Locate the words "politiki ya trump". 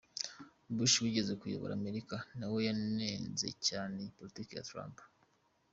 4.17-4.97